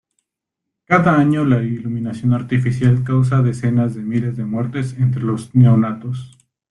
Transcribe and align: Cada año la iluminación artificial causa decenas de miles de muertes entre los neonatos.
Cada 0.85 1.15
año 1.19 1.45
la 1.45 1.61
iluminación 1.61 2.33
artificial 2.33 3.03
causa 3.03 3.43
decenas 3.43 3.93
de 3.93 4.01
miles 4.01 4.35
de 4.35 4.45
muertes 4.45 4.93
entre 4.97 5.21
los 5.21 5.53
neonatos. 5.53 6.39